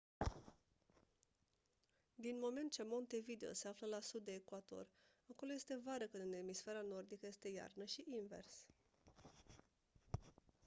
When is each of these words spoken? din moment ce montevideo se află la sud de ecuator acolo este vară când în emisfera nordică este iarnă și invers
din 2.15 2.37
moment 2.39 2.71
ce 2.71 2.83
montevideo 2.83 3.53
se 3.53 3.67
află 3.67 3.87
la 3.87 3.99
sud 3.99 4.23
de 4.23 4.31
ecuator 4.33 4.87
acolo 5.31 5.53
este 5.53 5.81
vară 5.85 6.07
când 6.07 6.23
în 6.23 6.33
emisfera 6.33 6.81
nordică 6.81 7.27
este 7.27 7.47
iarnă 7.47 7.85
și 7.85 8.03
invers 8.09 8.65